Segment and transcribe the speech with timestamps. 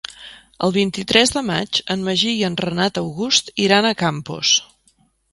[0.67, 4.55] El vint-i-tres de maig en Magí i en Renat August iran a Campos.